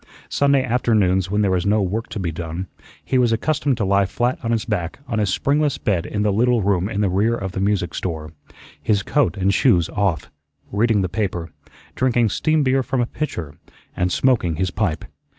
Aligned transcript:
Sunday 0.29 0.63
afternoons 0.63 1.29
when 1.29 1.43
there 1.43 1.51
was 1.51 1.63
no 1.67 1.79
work 1.83 2.09
to 2.09 2.19
be 2.19 2.31
done, 2.31 2.65
he 3.05 3.19
was 3.19 3.31
accustomed 3.31 3.77
to 3.77 3.85
lie 3.85 4.07
flat 4.07 4.39
on 4.43 4.49
his 4.49 4.65
back 4.65 4.97
on 5.07 5.19
his 5.19 5.29
springless 5.29 5.77
bed 5.77 6.07
in 6.07 6.23
the 6.23 6.33
little 6.33 6.63
room 6.63 6.89
in 6.89 7.01
the 7.01 7.07
rear 7.07 7.35
of 7.35 7.51
the 7.51 7.59
music 7.59 7.93
store, 7.93 8.33
his 8.81 9.03
coat 9.03 9.37
and 9.37 9.53
shoes 9.53 9.89
off, 9.89 10.31
reading 10.71 11.01
the 11.03 11.07
paper, 11.07 11.51
drinking 11.93 12.29
steam 12.29 12.63
beer 12.63 12.81
from 12.81 12.99
a 12.99 13.05
pitcher, 13.05 13.53
and 13.95 14.11
smoking 14.11 14.55
his 14.55 14.71
pipe. 14.71 15.05